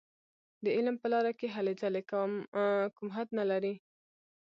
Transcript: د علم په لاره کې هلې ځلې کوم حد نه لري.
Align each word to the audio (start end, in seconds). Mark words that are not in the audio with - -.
د 0.63 0.65
علم 0.77 0.95
په 1.01 1.07
لاره 1.13 1.31
کې 1.39 1.47
هلې 1.55 1.73
ځلې 1.81 2.03
کوم 2.97 3.07
حد 3.15 3.27
نه 3.39 3.45
لري. 3.51 3.73